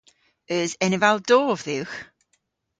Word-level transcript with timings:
Eus 0.55 0.71
eneval 0.85 1.17
dov 1.29 1.59
dhywgh? 1.67 1.95